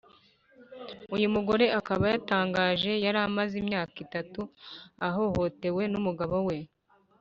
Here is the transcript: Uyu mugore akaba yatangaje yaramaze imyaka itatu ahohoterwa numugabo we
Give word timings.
Uyu 1.15 1.27
mugore 1.35 1.65
akaba 1.79 2.03
yatangaje 2.13 2.91
yaramaze 3.05 3.53
imyaka 3.63 3.95
itatu 4.05 4.41
ahohoterwa 5.07 5.83
numugabo 5.91 6.37
we 6.47 6.57